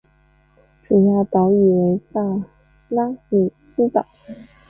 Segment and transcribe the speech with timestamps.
[0.87, 2.19] 主要岛屿为萨
[2.89, 4.03] 拉米斯岛。